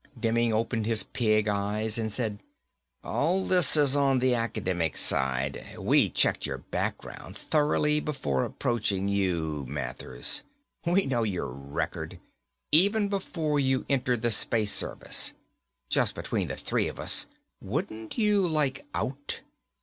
Demming 0.19 0.51
opened 0.51 0.87
his 0.87 1.03
pig 1.03 1.47
eyes 1.47 1.99
and 1.99 2.11
said, 2.11 2.39
"All 3.03 3.45
this 3.45 3.77
is 3.77 3.95
on 3.95 4.17
the 4.17 4.33
academic 4.33 4.97
side. 4.97 5.63
We 5.77 6.09
checked 6.09 6.47
your 6.47 6.57
background 6.57 7.37
thoroughly 7.37 7.99
before 7.99 8.43
approaching 8.43 9.07
you, 9.07 9.63
Mathers. 9.69 10.41
We 10.87 11.05
know 11.05 11.21
your 11.21 11.49
record, 11.49 12.17
even 12.71 13.09
before 13.09 13.59
you 13.59 13.85
entered 13.87 14.23
the 14.23 14.31
Space 14.31 14.71
Service. 14.71 15.33
Just 15.87 16.15
between 16.15 16.47
the 16.47 16.55
three 16.55 16.87
of 16.87 16.99
us, 16.99 17.27
wouldn't 17.61 18.17
you 18.17 18.47
like 18.47 18.83
out? 18.95 19.41